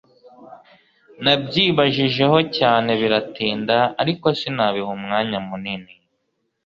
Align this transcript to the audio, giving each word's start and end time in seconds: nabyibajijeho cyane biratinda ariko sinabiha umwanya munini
nabyibajijeho 1.23 2.37
cyane 2.57 2.91
biratinda 3.01 3.77
ariko 4.01 4.25
sinabiha 4.39 4.89
umwanya 4.97 5.37
munini 5.47 5.93